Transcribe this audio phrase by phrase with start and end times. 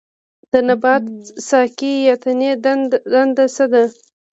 [0.51, 1.03] د نبات
[1.49, 2.51] ساقې یا تنې
[3.11, 3.83] دنده څه ده